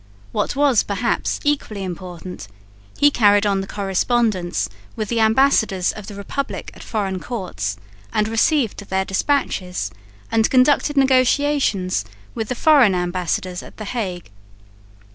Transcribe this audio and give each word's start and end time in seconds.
What 0.31 0.55
was 0.55 0.81
perhaps 0.81 1.39
equally 1.43 1.83
important, 1.83 2.47
he 2.97 3.11
carried 3.11 3.45
on 3.45 3.61
the 3.61 3.67
correspondence 3.67 4.67
with 4.95 5.09
the 5.09 5.19
ambassadors 5.19 5.91
of 5.91 6.07
the 6.07 6.15
republic 6.15 6.71
at 6.73 6.81
foreign 6.81 7.19
courts, 7.19 7.77
and 8.11 8.27
received 8.27 8.79
their 8.89 9.05
despatches, 9.05 9.91
and 10.31 10.49
conducted 10.49 10.97
negotiations 10.97 12.03
with 12.33 12.47
the 12.47 12.55
foreign 12.55 12.95
ambassadors 12.95 13.61
at 13.61 13.77
the 13.77 13.85
Hague. 13.85 14.31